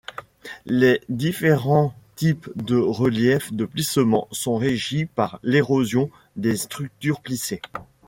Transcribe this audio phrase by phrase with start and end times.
[0.65, 7.61] Les différents types de relief de plissement sont régis par l'érosion des structures plissées.